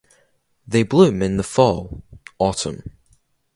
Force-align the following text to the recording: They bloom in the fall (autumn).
They 0.67 0.81
bloom 0.81 1.21
in 1.21 1.37
the 1.37 1.43
fall 1.43 2.01
(autumn). 2.39 2.97